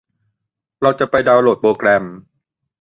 [0.81, 2.03] เราจะไปดาวน์โหลดโปรแกรม